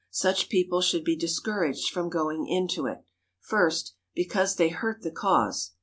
Such 0.09 0.49
people 0.49 0.81
should 0.81 1.03
be 1.03 1.15
discouraged 1.15 1.89
from 1.91 2.09
going 2.09 2.47
into 2.47 2.87
it—first, 2.87 3.93
because 4.15 4.55
they 4.55 4.69
hurt 4.69 5.03
the 5.03 5.11
cause. 5.11 5.73